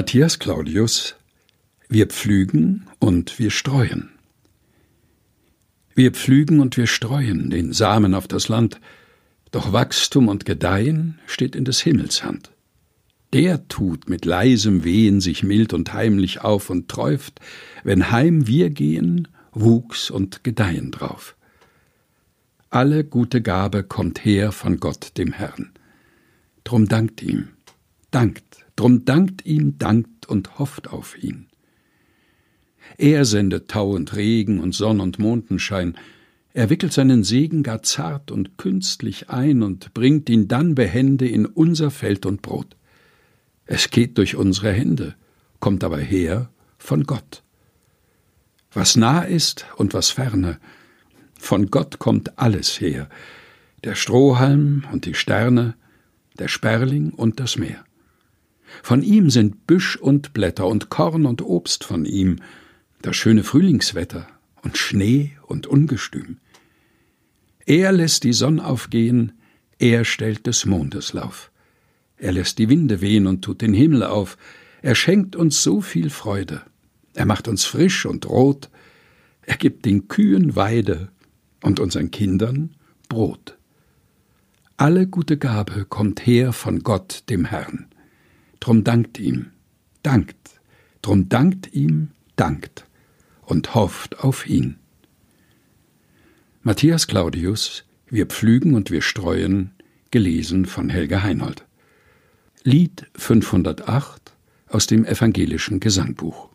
[0.00, 1.14] Matthias Claudius
[1.90, 4.08] Wir pflügen und wir streuen.
[5.94, 8.80] Wir pflügen und wir streuen den Samen auf das Land,
[9.50, 12.50] doch Wachstum und Gedeihen steht in des Himmels Hand.
[13.34, 17.38] Der tut mit leisem Wehen sich mild und heimlich auf und träuft,
[17.84, 21.36] wenn heim wir gehen, Wuchs und Gedeihen drauf.
[22.70, 25.72] Alle gute Gabe kommt her von Gott dem Herrn.
[26.64, 27.48] Drum dankt ihm,
[28.10, 31.48] dankt, drum dankt ihm, dankt und hofft auf ihn.
[32.96, 35.98] Er sendet Tau und Regen und Sonn und Mondenschein,
[36.54, 41.44] er wickelt seinen Segen gar zart und künstlich ein und bringt ihn dann behende in
[41.44, 42.76] unser Feld und Brot.
[43.66, 45.14] Es geht durch unsere Hände,
[45.60, 47.42] kommt aber her von Gott.
[48.72, 50.58] Was nah ist und was ferne,
[51.38, 53.10] von Gott kommt alles her,
[53.84, 55.74] der Strohhalm und die Sterne,
[56.38, 57.84] der Sperling und das Meer.
[58.82, 62.36] Von ihm sind Büsch und Blätter und Korn und Obst von ihm,
[63.02, 64.26] das schöne Frühlingswetter
[64.62, 66.38] und Schnee und Ungestüm.
[67.66, 69.32] Er lässt die Sonn aufgehen,
[69.78, 71.50] er stellt des Mondes Lauf.
[72.16, 74.36] Er lässt die Winde wehen und tut den Himmel auf.
[74.82, 76.62] Er schenkt uns so viel Freude.
[77.14, 78.70] Er macht uns frisch und rot.
[79.42, 81.08] Er gibt den Kühen Weide
[81.62, 82.76] und unseren Kindern
[83.08, 83.56] Brot.
[84.76, 87.89] Alle gute Gabe kommt her von Gott, dem Herrn.
[88.60, 89.52] Drum dankt ihm,
[90.02, 90.60] dankt,
[91.00, 92.86] drum dankt ihm, dankt
[93.40, 94.76] und hofft auf ihn.
[96.62, 99.70] Matthias Claudius, Wir pflügen und wir streuen,
[100.10, 101.64] gelesen von Helga Heinold.
[102.62, 104.34] Lied 508
[104.68, 106.49] aus dem evangelischen Gesangbuch.